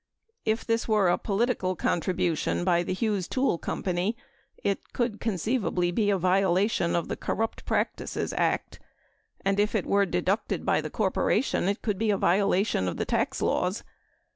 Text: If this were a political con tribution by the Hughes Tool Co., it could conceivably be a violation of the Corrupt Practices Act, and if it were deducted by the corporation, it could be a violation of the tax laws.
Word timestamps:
If 0.45 0.65
this 0.65 0.87
were 0.87 1.09
a 1.09 1.17
political 1.19 1.75
con 1.75 2.01
tribution 2.01 2.65
by 2.65 2.81
the 2.81 2.91
Hughes 2.95 3.27
Tool 3.27 3.59
Co., 3.59 3.83
it 4.63 4.93
could 4.93 5.19
conceivably 5.19 5.91
be 5.91 6.09
a 6.09 6.17
violation 6.17 6.95
of 6.95 7.07
the 7.07 7.15
Corrupt 7.15 7.65
Practices 7.65 8.33
Act, 8.35 8.79
and 9.45 9.59
if 9.59 9.75
it 9.75 9.85
were 9.85 10.07
deducted 10.07 10.65
by 10.65 10.81
the 10.81 10.89
corporation, 10.89 11.65
it 11.69 11.83
could 11.83 11.99
be 11.99 12.09
a 12.09 12.17
violation 12.17 12.87
of 12.87 12.97
the 12.97 13.05
tax 13.05 13.43
laws. 13.43 13.83